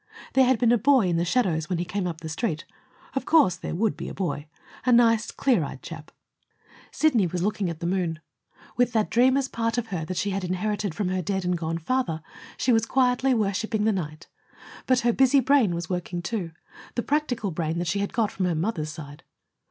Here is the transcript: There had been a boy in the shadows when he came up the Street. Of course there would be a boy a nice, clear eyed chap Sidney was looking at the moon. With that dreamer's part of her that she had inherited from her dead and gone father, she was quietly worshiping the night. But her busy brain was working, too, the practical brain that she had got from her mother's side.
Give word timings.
There 0.33 0.45
had 0.45 0.57
been 0.57 0.71
a 0.71 0.79
boy 0.79 1.09
in 1.09 1.17
the 1.17 1.23
shadows 1.25 1.69
when 1.69 1.77
he 1.77 1.85
came 1.85 2.07
up 2.07 2.21
the 2.21 2.27
Street. 2.27 2.65
Of 3.13 3.25
course 3.25 3.55
there 3.55 3.75
would 3.75 3.95
be 3.95 4.09
a 4.09 4.15
boy 4.15 4.47
a 4.83 4.91
nice, 4.91 5.29
clear 5.29 5.63
eyed 5.63 5.83
chap 5.83 6.09
Sidney 6.89 7.27
was 7.27 7.43
looking 7.43 7.69
at 7.69 7.81
the 7.81 7.85
moon. 7.85 8.19
With 8.75 8.93
that 8.93 9.11
dreamer's 9.11 9.47
part 9.47 9.77
of 9.77 9.89
her 9.89 10.03
that 10.05 10.17
she 10.17 10.31
had 10.31 10.43
inherited 10.43 10.95
from 10.95 11.09
her 11.09 11.21
dead 11.21 11.45
and 11.45 11.55
gone 11.55 11.77
father, 11.77 12.23
she 12.57 12.73
was 12.73 12.87
quietly 12.87 13.35
worshiping 13.35 13.83
the 13.83 13.91
night. 13.91 14.25
But 14.87 15.01
her 15.01 15.13
busy 15.13 15.39
brain 15.39 15.75
was 15.75 15.87
working, 15.87 16.23
too, 16.23 16.49
the 16.95 17.03
practical 17.03 17.51
brain 17.51 17.77
that 17.77 17.87
she 17.87 17.99
had 17.99 18.11
got 18.11 18.31
from 18.31 18.45
her 18.47 18.55
mother's 18.55 18.89
side. 18.91 19.21